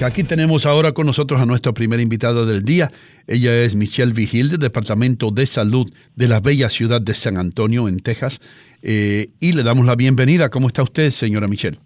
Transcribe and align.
que 0.00 0.06
aquí 0.06 0.24
tenemos 0.24 0.64
ahora 0.64 0.92
con 0.92 1.04
nosotros 1.04 1.42
a 1.42 1.44
nuestra 1.44 1.72
primera 1.72 2.00
invitada 2.00 2.46
del 2.46 2.62
día. 2.62 2.90
Ella 3.26 3.54
es 3.54 3.76
Michelle 3.76 4.14
Vigil 4.14 4.48
del 4.48 4.58
Departamento 4.58 5.30
de 5.30 5.44
Salud 5.44 5.92
de 6.16 6.26
la 6.26 6.40
bella 6.40 6.70
ciudad 6.70 7.02
de 7.02 7.12
San 7.12 7.36
Antonio, 7.36 7.86
en 7.86 8.00
Texas. 8.00 8.40
Eh, 8.82 9.26
y 9.40 9.52
le 9.52 9.62
damos 9.62 9.84
la 9.84 9.96
bienvenida. 9.96 10.48
¿Cómo 10.48 10.68
está 10.68 10.82
usted, 10.82 11.10
señora 11.10 11.48
Michelle? 11.48 11.76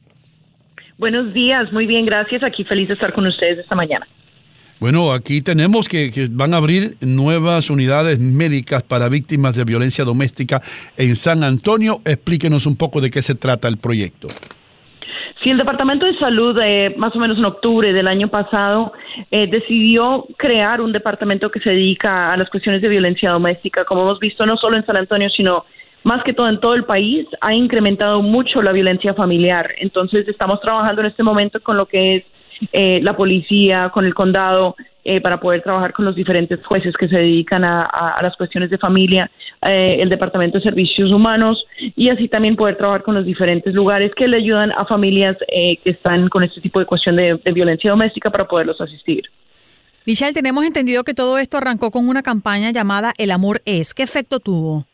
Buenos 0.96 1.34
días, 1.34 1.72
muy 1.72 1.86
bien, 1.86 2.06
gracias. 2.06 2.44
Aquí 2.44 2.62
feliz 2.62 2.86
de 2.86 2.94
estar 2.94 3.12
con 3.12 3.26
ustedes 3.26 3.58
esta 3.58 3.74
mañana. 3.74 4.06
Bueno, 4.78 5.12
aquí 5.12 5.42
tenemos 5.42 5.88
que, 5.88 6.12
que, 6.12 6.28
van 6.30 6.54
a 6.54 6.58
abrir 6.58 6.96
nuevas 7.00 7.68
unidades 7.68 8.20
médicas 8.20 8.84
para 8.84 9.08
víctimas 9.08 9.56
de 9.56 9.64
violencia 9.64 10.04
doméstica 10.04 10.62
en 10.96 11.16
San 11.16 11.42
Antonio. 11.42 12.00
Explíquenos 12.04 12.66
un 12.66 12.76
poco 12.76 13.00
de 13.00 13.10
qué 13.10 13.22
se 13.22 13.34
trata 13.34 13.66
el 13.66 13.78
proyecto. 13.78 14.28
Sí, 15.44 15.50
el 15.50 15.58
Departamento 15.58 16.06
de 16.06 16.16
Salud, 16.16 16.58
eh, 16.58 16.94
más 16.96 17.14
o 17.14 17.18
menos 17.18 17.36
en 17.36 17.44
octubre 17.44 17.92
del 17.92 18.08
año 18.08 18.28
pasado, 18.28 18.94
eh, 19.30 19.46
decidió 19.46 20.26
crear 20.38 20.80
un 20.80 20.90
departamento 20.90 21.50
que 21.50 21.60
se 21.60 21.68
dedica 21.68 22.32
a 22.32 22.36
las 22.38 22.48
cuestiones 22.48 22.80
de 22.80 22.88
violencia 22.88 23.30
doméstica. 23.30 23.84
Como 23.84 24.04
hemos 24.04 24.18
visto, 24.20 24.46
no 24.46 24.56
solo 24.56 24.78
en 24.78 24.86
San 24.86 24.96
Antonio, 24.96 25.28
sino 25.28 25.66
más 26.02 26.24
que 26.24 26.32
todo 26.32 26.48
en 26.48 26.60
todo 26.60 26.72
el 26.72 26.84
país, 26.84 27.26
ha 27.42 27.52
incrementado 27.52 28.22
mucho 28.22 28.62
la 28.62 28.72
violencia 28.72 29.12
familiar. 29.12 29.70
Entonces, 29.76 30.26
estamos 30.28 30.62
trabajando 30.62 31.02
en 31.02 31.08
este 31.08 31.22
momento 31.22 31.60
con 31.60 31.76
lo 31.76 31.84
que 31.84 32.16
es 32.16 32.24
eh, 32.72 33.00
la 33.02 33.14
policía, 33.14 33.90
con 33.90 34.06
el 34.06 34.14
condado, 34.14 34.76
eh, 35.04 35.20
para 35.20 35.38
poder 35.38 35.62
trabajar 35.62 35.92
con 35.92 36.04
los 36.04 36.14
diferentes 36.14 36.64
jueces 36.64 36.94
que 36.96 37.08
se 37.08 37.16
dedican 37.16 37.64
a, 37.64 38.18
las 38.22 38.36
cuestiones 38.36 38.70
de 38.70 38.78
familia, 38.78 39.30
eh, 39.62 39.98
el 40.00 40.08
Departamento 40.08 40.58
de 40.58 40.64
Servicios 40.64 41.10
Humanos 41.10 41.62
y 41.78 42.08
así 42.08 42.28
también 42.28 42.56
poder 42.56 42.76
trabajar 42.76 43.02
con 43.02 43.14
los 43.14 43.26
diferentes 43.26 43.74
lugares 43.74 44.12
que 44.16 44.28
le 44.28 44.38
ayudan 44.38 44.72
a 44.72 44.84
familias 44.86 45.36
eh, 45.48 45.76
que 45.84 45.90
están 45.90 46.28
con 46.28 46.42
este 46.42 46.60
tipo 46.60 46.80
de 46.80 46.86
cuestión 46.86 47.16
de, 47.16 47.38
de 47.42 47.52
violencia 47.52 47.90
doméstica 47.90 48.30
para 48.30 48.46
poderlos 48.46 48.80
asistir. 48.80 49.24
Michelle, 50.06 50.32
tenemos 50.32 50.64
entendido 50.64 51.04
que 51.04 51.14
todo 51.14 51.38
esto 51.38 51.56
arrancó 51.56 51.90
con 51.90 52.08
una 52.08 52.22
campaña 52.22 52.70
llamada 52.70 53.14
El 53.16 53.30
amor 53.30 53.62
es. 53.64 53.94
¿Qué 53.94 54.02
efecto 54.02 54.38
tuvo? 54.40 54.84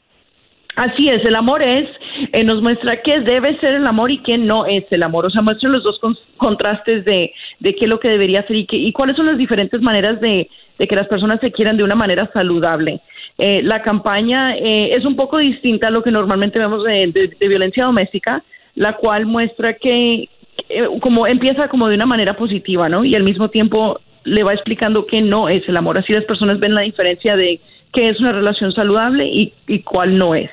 Así 0.80 1.10
es, 1.10 1.22
el 1.26 1.34
amor 1.34 1.62
es, 1.62 1.86
eh, 2.32 2.42
nos 2.42 2.62
muestra 2.62 3.02
qué 3.02 3.20
debe 3.20 3.54
ser 3.58 3.74
el 3.74 3.86
amor 3.86 4.10
y 4.10 4.16
qué 4.22 4.38
no 4.38 4.64
es 4.64 4.84
el 4.90 5.02
amor. 5.02 5.26
O 5.26 5.30
sea, 5.30 5.42
muestra 5.42 5.68
los 5.68 5.82
dos 5.82 6.00
contrastes 6.38 7.04
de, 7.04 7.34
de 7.58 7.74
qué 7.74 7.84
es 7.84 7.88
lo 7.90 8.00
que 8.00 8.08
debería 8.08 8.46
ser 8.46 8.56
y, 8.56 8.64
qué, 8.64 8.78
y 8.78 8.90
cuáles 8.90 9.14
son 9.16 9.26
las 9.26 9.36
diferentes 9.36 9.82
maneras 9.82 10.22
de, 10.22 10.48
de 10.78 10.88
que 10.88 10.96
las 10.96 11.06
personas 11.06 11.38
se 11.40 11.52
quieran 11.52 11.76
de 11.76 11.84
una 11.84 11.96
manera 11.96 12.30
saludable. 12.32 13.02
Eh, 13.36 13.60
la 13.62 13.82
campaña 13.82 14.56
eh, 14.56 14.94
es 14.94 15.04
un 15.04 15.16
poco 15.16 15.36
distinta 15.36 15.88
a 15.88 15.90
lo 15.90 16.02
que 16.02 16.10
normalmente 16.10 16.58
vemos 16.58 16.82
de, 16.84 17.12
de, 17.38 17.48
violencia 17.48 17.84
doméstica, 17.84 18.42
la 18.74 18.94
cual 18.94 19.26
muestra 19.26 19.74
que 19.74 20.30
eh, 20.70 20.86
como 21.02 21.26
empieza 21.26 21.68
como 21.68 21.88
de 21.88 21.96
una 21.96 22.06
manera 22.06 22.32
positiva, 22.38 22.88
¿no? 22.88 23.04
Y 23.04 23.14
al 23.14 23.22
mismo 23.22 23.48
tiempo 23.48 24.00
le 24.24 24.44
va 24.44 24.54
explicando 24.54 25.06
qué 25.06 25.18
no 25.18 25.50
es 25.50 25.68
el 25.68 25.76
amor. 25.76 25.98
Así 25.98 26.14
las 26.14 26.24
personas 26.24 26.58
ven 26.58 26.74
la 26.74 26.80
diferencia 26.80 27.36
de 27.36 27.60
qué 27.92 28.08
es 28.08 28.18
una 28.18 28.32
relación 28.32 28.72
saludable 28.72 29.26
y, 29.26 29.52
y 29.68 29.80
cuál 29.80 30.16
no 30.16 30.34
es. 30.34 30.50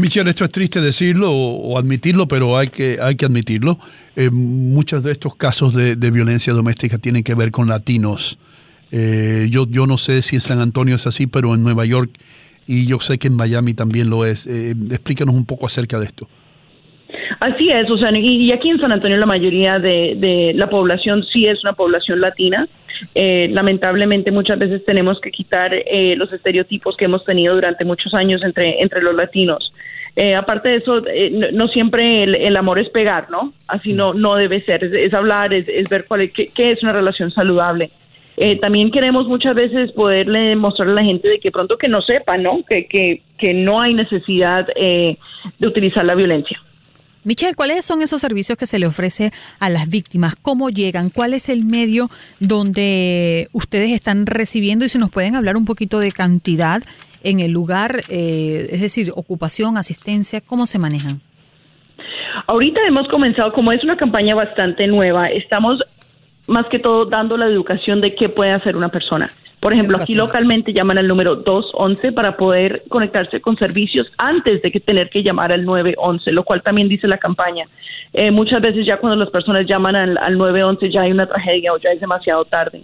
Michelle, 0.00 0.28
esto 0.28 0.44
es 0.44 0.50
triste 0.50 0.80
decirlo 0.80 1.30
o, 1.30 1.78
admitirlo, 1.78 2.26
pero 2.26 2.58
hay 2.58 2.68
que, 2.68 2.98
hay 3.00 3.14
que 3.14 3.26
admitirlo. 3.26 3.78
Eh, 4.16 4.30
muchos 4.32 5.02
de 5.04 5.12
estos 5.12 5.36
casos 5.36 5.74
de, 5.74 6.10
violencia 6.10 6.52
doméstica 6.52 6.98
tienen 6.98 7.22
que 7.22 7.34
ver 7.34 7.50
con 7.50 7.68
latinos. 7.68 8.38
Eh, 8.90 9.48
yo, 9.50 9.66
yo 9.68 9.86
no 9.86 9.96
sé 9.96 10.22
si 10.22 10.36
en 10.36 10.40
San 10.40 10.60
Antonio 10.60 10.96
es 10.96 11.06
así, 11.06 11.26
pero 11.26 11.54
en 11.54 11.62
Nueva 11.62 11.84
York 11.84 12.10
y 12.66 12.86
yo 12.86 12.98
sé 12.98 13.18
que 13.18 13.28
en 13.28 13.36
Miami 13.36 13.74
también 13.74 14.10
lo 14.10 14.24
es. 14.24 14.46
Eh, 14.46 14.74
explícanos 14.90 15.34
un 15.34 15.46
poco 15.46 15.66
acerca 15.66 15.98
de 15.98 16.06
esto. 16.06 16.28
Así 17.40 17.68
es, 17.70 17.90
o 17.90 17.98
sea, 17.98 18.10
y, 18.16 18.50
aquí 18.52 18.70
en 18.70 18.80
San 18.80 18.90
Antonio 18.90 19.16
la 19.18 19.26
mayoría 19.26 19.78
de 19.78 20.52
la 20.54 20.68
población 20.68 21.22
sí 21.32 21.46
es 21.46 21.62
una 21.62 21.74
población 21.74 22.20
latina. 22.20 22.66
Eh, 23.14 23.48
lamentablemente 23.50 24.30
muchas 24.30 24.58
veces 24.58 24.84
tenemos 24.84 25.20
que 25.20 25.30
quitar 25.30 25.72
eh, 25.74 26.14
los 26.16 26.32
estereotipos 26.32 26.96
que 26.96 27.06
hemos 27.06 27.24
tenido 27.24 27.54
durante 27.54 27.84
muchos 27.84 28.14
años 28.14 28.44
entre, 28.44 28.82
entre 28.82 29.02
los 29.02 29.14
latinos. 29.14 29.72
Eh, 30.16 30.34
aparte 30.34 30.68
de 30.68 30.76
eso, 30.76 31.02
no, 31.52 31.66
siempre 31.68 32.22
el, 32.22 32.56
amor 32.56 32.78
es 32.78 32.88
pegar, 32.90 33.30
¿no? 33.30 33.52
Así 33.66 33.92
no, 33.92 34.14
no 34.14 34.36
debe 34.36 34.62
ser, 34.62 34.84
es, 34.84 35.12
hablar, 35.12 35.52
es, 35.52 35.88
ver 35.88 36.04
cuál 36.06 36.20
es, 36.20 36.30
qué, 36.32 36.70
es 36.70 36.82
una 36.84 36.92
relación 36.92 37.32
saludable. 37.32 37.90
también 38.60 38.92
queremos 38.92 39.26
muchas 39.26 39.56
veces 39.56 39.90
poderle 39.90 40.38
demostrar 40.50 40.88
a 40.88 40.92
la 40.92 41.02
gente 41.02 41.26
de 41.28 41.40
que 41.40 41.50
pronto 41.50 41.78
que 41.78 41.88
no 41.88 42.00
sepa, 42.00 42.38
¿no? 42.38 42.62
Que, 42.62 42.86
que, 42.86 43.22
que 43.38 43.54
no 43.54 43.80
hay 43.80 43.94
necesidad 43.94 44.68
de 44.68 45.18
utilizar 45.66 46.04
la 46.04 46.14
violencia. 46.14 46.60
Michelle, 47.24 47.54
¿cuáles 47.54 47.86
son 47.86 48.02
esos 48.02 48.20
servicios 48.20 48.58
que 48.58 48.66
se 48.66 48.78
le 48.78 48.86
ofrece 48.86 49.30
a 49.58 49.70
las 49.70 49.88
víctimas? 49.88 50.36
¿Cómo 50.36 50.68
llegan? 50.68 51.08
¿Cuál 51.08 51.32
es 51.32 51.48
el 51.48 51.64
medio 51.64 52.10
donde 52.38 53.48
ustedes 53.52 53.92
están 53.92 54.26
recibiendo? 54.26 54.84
Y 54.84 54.90
si 54.90 54.98
nos 54.98 55.10
pueden 55.10 55.34
hablar 55.34 55.56
un 55.56 55.64
poquito 55.64 56.00
de 56.00 56.12
cantidad 56.12 56.82
en 57.22 57.40
el 57.40 57.50
lugar, 57.50 58.02
eh, 58.10 58.68
es 58.70 58.82
decir, 58.82 59.10
ocupación, 59.16 59.78
asistencia, 59.78 60.42
¿cómo 60.42 60.66
se 60.66 60.78
manejan? 60.78 61.22
Ahorita 62.46 62.80
hemos 62.86 63.08
comenzado, 63.08 63.52
como 63.54 63.72
es 63.72 63.82
una 63.82 63.96
campaña 63.96 64.34
bastante 64.34 64.86
nueva, 64.86 65.28
estamos 65.28 65.80
más 66.46 66.66
que 66.66 66.78
todo 66.78 67.06
dando 67.06 67.36
la 67.36 67.46
educación 67.46 68.00
de 68.00 68.14
qué 68.14 68.28
puede 68.28 68.52
hacer 68.52 68.76
una 68.76 68.88
persona. 68.88 69.30
Por 69.60 69.72
ejemplo, 69.72 69.96
aquí 69.98 70.14
localmente 70.14 70.74
llaman 70.74 70.98
al 70.98 71.08
número 71.08 71.36
211 71.36 72.12
para 72.12 72.36
poder 72.36 72.82
conectarse 72.90 73.40
con 73.40 73.56
servicios 73.56 74.12
antes 74.18 74.60
de 74.60 74.70
que 74.70 74.78
tener 74.78 75.08
que 75.08 75.22
llamar 75.22 75.52
al 75.52 75.64
911, 75.64 76.32
lo 76.32 76.44
cual 76.44 76.62
también 76.62 76.86
dice 76.86 77.08
la 77.08 77.16
campaña. 77.16 77.64
Eh, 78.12 78.30
muchas 78.30 78.60
veces 78.60 78.84
ya 78.84 78.98
cuando 78.98 79.16
las 79.16 79.30
personas 79.30 79.66
llaman 79.66 79.96
al, 79.96 80.36
911 80.36 80.90
ya 80.90 81.00
hay 81.00 81.12
una 81.12 81.26
tragedia 81.26 81.72
o 81.72 81.78
ya 81.78 81.92
es 81.92 82.00
demasiado 82.00 82.44
tarde. 82.44 82.82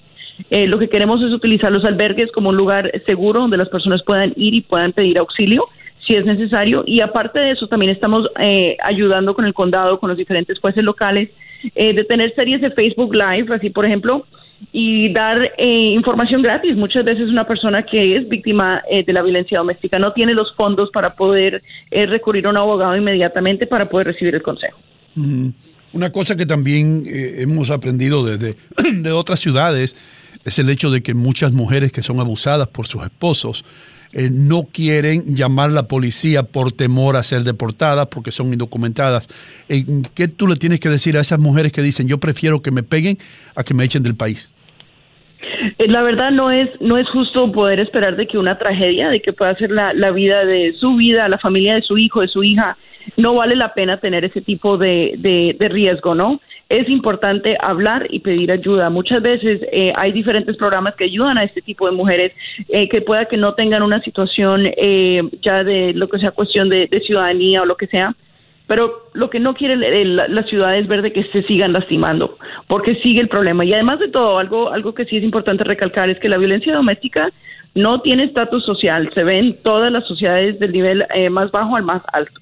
Eh, 0.49 0.67
lo 0.67 0.79
que 0.79 0.89
queremos 0.89 1.21
es 1.23 1.33
utilizar 1.33 1.71
los 1.71 1.85
albergues 1.85 2.33
como 2.33 2.49
un 2.49 2.57
lugar 2.57 2.91
seguro 3.05 3.43
donde 3.43 3.59
las 3.59 3.69
personas 3.69 4.03
puedan 4.03 4.33
ir 4.37 4.55
y 4.55 4.63
puedan 4.63 4.93
pedir 4.93 5.19
auxilio 5.19 5.67
si 6.11 6.17
es 6.17 6.27
necesario. 6.27 6.83
Y 6.87 7.01
aparte 7.01 7.39
de 7.39 7.53
eso, 7.53 7.69
también 7.69 7.93
estamos 7.93 8.29
eh, 8.41 8.77
ayudando 8.83 9.35
con 9.35 9.45
el 9.45 9.55
condado, 9.55 10.01
con 10.01 10.09
los 10.09 10.19
diferentes 10.19 10.59
jueces 10.59 10.83
locales, 10.83 11.31
de 11.75 12.05
tener 12.05 12.35
series 12.35 12.63
de 12.63 12.71
Facebook 12.71 13.15
Live, 13.15 13.55
así 13.55 13.69
por 13.69 13.85
ejemplo, 13.85 14.25
y 14.73 15.13
dar 15.13 15.53
eh, 15.57 15.93
información 15.95 16.43
gratis. 16.43 16.77
Muchas 16.77 17.05
veces 17.05 17.29
una 17.29 17.47
persona 17.47 17.83
que 17.85 18.17
es 18.17 18.29
víctima 18.29 18.83
eh, 18.91 19.05
de 19.05 19.13
la 19.13 19.23
violencia 19.23 19.59
doméstica 19.59 19.99
no 19.99 20.13
tiene 20.13 20.35
los 20.35 20.55
fondos 20.55 20.91
para 20.91 21.11
poder 21.11 21.63
eh, 21.91 22.07
recurrir 22.07 22.47
a 22.47 22.51
un 22.51 22.57
abogado 22.57 22.97
inmediatamente 22.97 23.67
para 23.67 23.89
poder 23.89 24.09
recibir 24.09 24.35
el 24.35 24.43
consejo. 24.43 24.79
Una 25.93 26.13
cosa 26.13 26.37
que 26.37 26.47
también 26.47 27.03
hemos 27.07 27.71
aprendido 27.71 28.25
desde 28.25 28.55
de 28.93 29.11
otras 29.11 29.41
ciudades 29.41 29.97
es 30.45 30.59
el 30.59 30.71
hecho 30.71 30.91
de 30.91 31.03
que 31.03 31.15
muchas 31.15 31.53
mujeres 31.53 31.93
que 31.93 32.03
son 32.03 32.21
abusadas 32.21 32.69
por 32.69 32.87
sus 32.87 33.05
esposos 33.05 33.65
no 34.13 34.63
quieren 34.73 35.37
llamar 35.37 35.71
a 35.71 35.73
la 35.73 35.83
policía 35.87 36.43
por 36.43 36.73
temor 36.73 37.15
a 37.15 37.23
ser 37.23 37.43
deportadas 37.43 38.07
porque 38.07 38.33
son 38.33 38.53
indocumentadas. 38.53 39.29
¿Qué 40.15 40.27
tú 40.27 40.49
le 40.49 40.57
tienes 40.57 40.81
que 40.81 40.89
decir 40.89 41.17
a 41.17 41.21
esas 41.21 41.39
mujeres 41.39 41.71
que 41.71 41.81
dicen 41.81 42.09
yo 42.09 42.19
prefiero 42.19 42.61
que 42.61 42.73
me 42.73 42.83
peguen 42.83 43.19
a 43.55 43.63
que 43.63 43.73
me 43.73 43.85
echen 43.85 44.03
del 44.03 44.17
país? 44.17 44.53
Eh, 45.79 45.89
la 45.89 46.03
verdad 46.03 46.31
no 46.31 46.51
es 46.51 46.69
no 46.81 46.99
es 46.99 47.09
justo 47.09 47.51
poder 47.53 47.81
esperar 47.81 48.17
de 48.17 48.27
que 48.27 48.39
una 48.39 48.59
tragedia, 48.59 49.09
de 49.09 49.21
que 49.21 49.33
pueda 49.33 49.55
ser 49.57 49.71
la, 49.71 49.93
la 49.95 50.11
vida 50.11 50.45
de 50.45 50.75
su 50.79 50.97
vida, 50.97 51.29
la 51.29 51.39
familia 51.39 51.75
de 51.75 51.83
su 51.83 51.97
hijo, 51.97 52.21
de 52.21 52.29
su 52.29 52.43
hija, 52.43 52.77
no 53.17 53.35
vale 53.35 53.57
la 53.57 53.73
pena 53.75 53.99
tener 53.99 54.25
ese 54.25 54.41
tipo 54.41 54.77
de, 54.77 55.15
de, 55.19 55.69
riesgo, 55.69 56.15
¿no? 56.15 56.41
Es 56.71 56.89
importante 56.89 57.59
hablar 57.61 58.07
y 58.09 58.21
pedir 58.21 58.51
ayuda. 58.51 58.89
Muchas 58.89 59.21
veces 59.21 59.61
eh, 59.71 59.93
hay 59.95 60.13
diferentes 60.13 60.57
programas 60.57 60.95
que 60.95 61.05
ayudan 61.05 61.37
a 61.37 61.45
este 61.45 61.61
tipo 61.61 61.85
de 61.85 61.93
mujeres 61.93 62.33
eh, 62.71 62.89
que 62.89 63.03
pueda 63.03 63.27
que 63.27 63.37
no 63.37 63.53
tengan 63.53 63.83
una 63.83 64.01
situación 64.01 64.65
ya 65.43 65.63
de 65.63 65.93
lo 65.93 66.09
que 66.09 66.19
sea 66.19 66.31
cuestión 66.31 66.71
de 66.71 67.03
ciudadanía 67.05 67.61
o 67.61 67.67
lo 67.67 67.77
que 67.77 67.87
sea, 67.87 68.15
pero 68.71 69.11
lo 69.15 69.31
que 69.31 69.41
no 69.41 69.55
quiere 69.55 69.75
la, 70.05 70.43
ciudad 70.45 70.79
es 70.79 70.87
ver 70.87 71.03
de 71.03 71.13
que 71.13 71.25
se 71.25 71.43
sigan 71.43 71.73
lastimando, 71.73 72.39
porque 72.69 72.95
sigue 73.03 73.21
el 73.21 73.27
problema. 73.27 73.65
Y 73.65 73.75
además 73.75 73.99
de 73.99 74.07
todo, 74.07 74.39
algo, 74.39 74.71
algo 74.71 74.95
que 74.95 75.07
sí 75.07 75.17
es 75.17 75.25
importante 75.25 75.65
recalcar 75.65 76.09
es 76.09 76.21
que 76.21 76.29
la 76.29 76.39
violencia 76.39 76.73
doméstica 76.73 77.31
no 77.75 78.01
tiene 78.01 78.23
estatus 78.23 78.65
social, 78.65 79.11
se 79.13 79.25
ve 79.25 79.41
en 79.41 79.61
todas 79.65 79.91
las 79.91 80.07
sociedades 80.07 80.61
del 80.61 80.71
nivel 80.71 81.05
eh, 81.13 81.29
más 81.31 81.51
bajo 81.51 81.75
al 81.75 81.83
más 81.83 82.05
alto. 82.13 82.41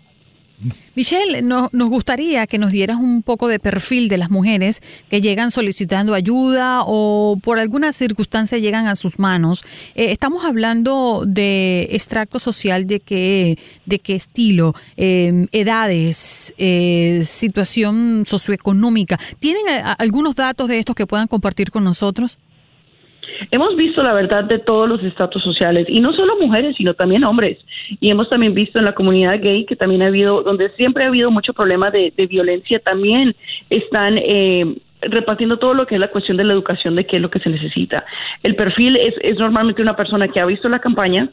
Michelle, 0.96 1.42
nos 1.42 1.70
gustaría 1.88 2.46
que 2.48 2.58
nos 2.58 2.72
dieras 2.72 2.96
un 2.96 3.22
poco 3.22 3.46
de 3.46 3.60
perfil 3.60 4.08
de 4.08 4.18
las 4.18 4.30
mujeres 4.30 4.82
que 5.08 5.20
llegan 5.20 5.52
solicitando 5.52 6.14
ayuda 6.14 6.82
o 6.84 7.38
por 7.42 7.58
alguna 7.58 7.92
circunstancia 7.92 8.58
llegan 8.58 8.88
a 8.88 8.96
sus 8.96 9.18
manos. 9.18 9.64
Eh, 9.94 10.10
estamos 10.10 10.44
hablando 10.44 11.22
de 11.26 11.88
extracto 11.92 12.40
social 12.40 12.86
de 12.86 12.98
qué, 12.98 13.58
de 13.86 13.98
qué 14.00 14.16
estilo, 14.16 14.74
em, 14.96 15.46
edades, 15.52 16.52
eh, 16.58 17.22
situación 17.24 18.24
socioeconómica. 18.26 19.18
¿Tienen 19.38 19.62
algunos 19.98 20.34
datos 20.34 20.68
de 20.68 20.78
estos 20.78 20.96
que 20.96 21.06
puedan 21.06 21.28
compartir 21.28 21.70
con 21.70 21.84
nosotros? 21.84 22.38
Hemos 23.50 23.76
visto 23.76 24.02
la 24.02 24.12
verdad 24.12 24.44
de 24.44 24.58
todos 24.58 24.88
los 24.88 25.02
estatus 25.02 25.42
sociales 25.42 25.86
y 25.88 26.00
no 26.00 26.12
solo 26.12 26.36
mujeres, 26.38 26.76
sino 26.76 26.94
también 26.94 27.24
hombres. 27.24 27.58
Y 28.00 28.10
hemos 28.10 28.28
también 28.28 28.54
visto 28.54 28.78
en 28.78 28.84
la 28.84 28.94
comunidad 28.94 29.40
gay 29.40 29.64
que 29.64 29.76
también 29.76 30.02
ha 30.02 30.06
habido, 30.06 30.42
donde 30.42 30.70
siempre 30.70 31.04
ha 31.04 31.08
habido 31.08 31.30
mucho 31.30 31.52
problema 31.52 31.90
de, 31.90 32.12
violencia, 32.28 32.78
también 32.80 33.34
están 33.70 34.18
eh, 34.18 34.76
repartiendo 35.00 35.58
todo 35.58 35.74
lo 35.74 35.86
que 35.86 35.94
es 35.94 36.00
la 36.00 36.10
cuestión 36.10 36.36
de 36.36 36.44
la 36.44 36.52
educación 36.52 36.94
de 36.94 37.06
qué 37.06 37.16
es 37.16 37.22
lo 37.22 37.30
que 37.30 37.38
se 37.38 37.50
necesita. 37.50 38.04
El 38.42 38.54
perfil 38.54 38.96
es, 38.96 39.14
es 39.22 39.38
normalmente 39.38 39.82
una 39.82 39.96
persona 39.96 40.28
que 40.28 40.40
ha 40.40 40.46
visto 40.46 40.68
la 40.68 40.80
campaña, 40.80 41.30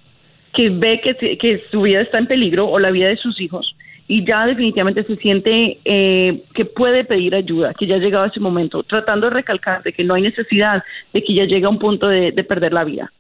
que 0.54 0.70
ve 0.70 1.02
que, 1.02 1.38
que 1.38 1.64
su 1.70 1.82
vida 1.82 2.02
está 2.02 2.18
en 2.18 2.28
peligro 2.28 2.68
o 2.68 2.80
la 2.80 2.92
vida 2.92 3.10
de 3.10 3.18
sus 3.18 3.42
hijos 3.42 3.75
y 4.08 4.26
ya 4.26 4.46
definitivamente 4.46 5.04
se 5.04 5.16
siente 5.18 5.80
eh, 5.84 6.42
que 6.54 6.66
puede 6.66 7.04
pedir 7.06 7.34
ayuda, 7.34 7.74
que 7.74 7.88
ya 7.88 7.96
ha 7.96 8.00
llegado 8.00 8.26
ese 8.26 8.40
momento, 8.40 8.84
tratando 8.84 9.28
de 9.28 9.34
recalcar 9.34 9.82
de 9.84 9.92
que 9.92 10.04
no 10.04 10.14
hay 10.14 10.22
necesidad 10.22 10.84
de 11.14 11.24
que 11.24 11.34
ya 11.34 11.46
llegue 11.46 11.66
a 11.66 11.70
un 11.70 11.80
punto 11.80 12.08
de, 12.08 12.32
perder 12.44 12.74
la 12.74 12.84
vida. 12.84 13.12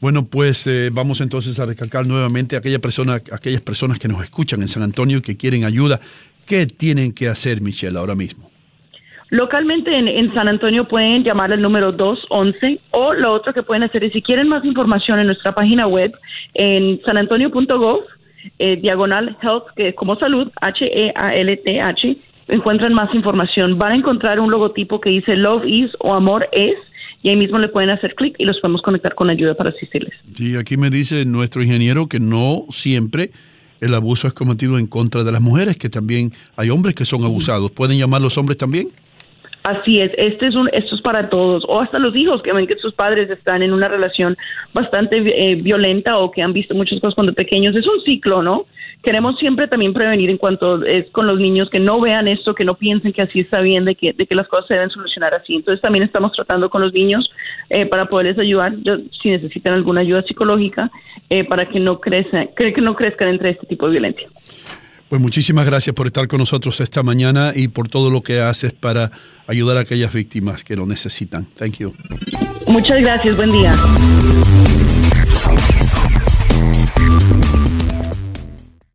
Bueno, 0.00 0.26
pues 0.26 0.66
eh, 0.66 0.90
vamos 0.92 1.20
entonces 1.20 1.58
a 1.58 1.66
recalcar 1.66 2.06
nuevamente 2.06 2.54
a 2.54 2.60
aquella 2.60 2.78
persona, 2.78 3.14
aquellas 3.32 3.60
personas 3.60 3.98
que 3.98 4.08
nos 4.08 4.22
escuchan 4.22 4.60
en 4.62 4.68
San 4.68 4.82
Antonio 4.82 5.18
y 5.18 5.22
que 5.22 5.36
quieren 5.36 5.64
ayuda. 5.64 6.00
¿Qué 6.46 6.66
tienen 6.66 7.12
que 7.12 7.28
hacer, 7.28 7.60
Michelle, 7.60 7.98
ahora 7.98 8.14
mismo? 8.14 8.50
Localmente 9.30 9.96
en, 9.96 10.34
San 10.34 10.46
Antonio 10.46 10.86
pueden 10.86 11.24
llamar 11.24 11.52
al 11.52 11.62
número 11.62 11.90
211 11.90 12.80
o 12.90 13.14
lo 13.14 13.32
otro 13.32 13.54
que 13.54 13.62
pueden 13.62 13.82
hacer 13.82 14.04
es 14.04 14.12
si 14.12 14.20
quieren 14.20 14.46
más 14.46 14.62
información 14.62 15.18
en 15.18 15.26
nuestra 15.26 15.54
página 15.54 15.86
web 15.86 16.12
en 16.52 17.00
sanantonio.gov 17.00 18.02
eh, 18.58 18.76
diagonal 18.76 19.36
health, 19.42 19.64
que 19.76 19.88
es 19.88 19.94
como 19.94 20.16
salud, 20.16 20.50
H-E-A-L-T-H, 20.60 22.16
encuentran 22.48 22.92
más 22.92 23.14
información. 23.14 23.78
Van 23.78 23.92
a 23.92 23.96
encontrar 23.96 24.40
un 24.40 24.50
logotipo 24.50 25.00
que 25.00 25.10
dice 25.10 25.36
Love 25.36 25.64
is 25.66 25.90
o 26.00 26.14
Amor 26.14 26.48
es 26.52 26.74
y 27.22 27.28
ahí 27.28 27.36
mismo 27.36 27.58
le 27.58 27.68
pueden 27.68 27.90
hacer 27.90 28.14
clic 28.14 28.34
y 28.38 28.44
los 28.44 28.58
podemos 28.60 28.82
conectar 28.82 29.14
con 29.14 29.30
ayuda 29.30 29.54
para 29.54 29.70
asistirles. 29.70 30.12
Sí, 30.34 30.56
aquí 30.56 30.76
me 30.76 30.90
dice 30.90 31.24
nuestro 31.24 31.62
ingeniero 31.62 32.08
que 32.08 32.18
no 32.18 32.64
siempre 32.70 33.30
el 33.80 33.94
abuso 33.94 34.28
es 34.28 34.32
cometido 34.32 34.78
en 34.78 34.86
contra 34.86 35.24
de 35.24 35.32
las 35.32 35.40
mujeres, 35.40 35.76
que 35.76 35.88
también 35.88 36.32
hay 36.56 36.70
hombres 36.70 36.94
que 36.94 37.04
son 37.04 37.24
abusados. 37.24 37.70
¿Pueden 37.72 37.98
llamar 37.98 38.22
los 38.22 38.38
hombres 38.38 38.56
también? 38.56 38.88
Así 39.64 40.00
es, 40.00 40.10
este 40.16 40.48
es 40.48 40.56
un, 40.56 40.68
esto 40.72 40.96
es 40.96 41.02
para 41.02 41.28
todos, 41.28 41.64
o 41.68 41.80
hasta 41.80 42.00
los 42.00 42.16
hijos 42.16 42.42
que 42.42 42.52
ven 42.52 42.66
que 42.66 42.76
sus 42.76 42.94
padres 42.94 43.30
están 43.30 43.62
en 43.62 43.72
una 43.72 43.86
relación 43.86 44.36
bastante 44.74 45.18
eh, 45.18 45.54
violenta 45.54 46.18
o 46.18 46.32
que 46.32 46.42
han 46.42 46.52
visto 46.52 46.74
muchas 46.74 46.98
cosas 46.98 47.14
cuando 47.14 47.32
pequeños. 47.32 47.76
Es 47.76 47.86
un 47.86 48.00
ciclo, 48.00 48.42
¿no? 48.42 48.66
Queremos 49.04 49.38
siempre 49.38 49.68
también 49.68 49.92
prevenir 49.92 50.30
en 50.30 50.36
cuanto 50.36 50.84
es 50.84 51.08
con 51.10 51.28
los 51.28 51.38
niños 51.38 51.70
que 51.70 51.78
no 51.78 51.98
vean 51.98 52.26
esto, 52.26 52.56
que 52.56 52.64
no 52.64 52.74
piensen 52.74 53.12
que 53.12 53.22
así 53.22 53.40
está 53.40 53.60
bien, 53.60 53.84
de 53.84 53.94
que, 53.94 54.12
de 54.12 54.26
que 54.26 54.34
las 54.34 54.48
cosas 54.48 54.66
se 54.66 54.74
deben 54.74 54.90
solucionar 54.90 55.32
así. 55.32 55.54
Entonces 55.54 55.80
también 55.80 56.04
estamos 56.04 56.32
tratando 56.32 56.68
con 56.68 56.82
los 56.82 56.92
niños 56.92 57.30
eh, 57.70 57.86
para 57.86 58.06
poderles 58.06 58.40
ayudar, 58.40 58.72
si 59.22 59.30
necesitan 59.30 59.74
alguna 59.74 60.00
ayuda 60.00 60.22
psicológica, 60.22 60.90
eh, 61.30 61.44
para 61.44 61.68
que 61.68 61.78
no 61.78 62.00
crezcan, 62.00 62.48
que 62.56 62.72
no 62.80 62.96
crezcan 62.96 63.28
entre 63.28 63.50
este 63.50 63.66
tipo 63.66 63.86
de 63.86 63.92
violencia. 63.92 64.28
Pues 65.12 65.20
muchísimas 65.20 65.66
gracias 65.66 65.94
por 65.94 66.06
estar 66.06 66.26
con 66.26 66.38
nosotros 66.38 66.80
esta 66.80 67.02
mañana 67.02 67.52
y 67.54 67.68
por 67.68 67.86
todo 67.86 68.08
lo 68.08 68.22
que 68.22 68.40
haces 68.40 68.72
para 68.72 69.10
ayudar 69.46 69.76
a 69.76 69.80
aquellas 69.80 70.10
víctimas 70.10 70.64
que 70.64 70.74
lo 70.74 70.86
necesitan. 70.86 71.46
Thank 71.58 71.80
you. 71.80 71.94
Muchas 72.66 72.98
gracias. 73.00 73.36
Buen 73.36 73.50
día. 73.50 73.74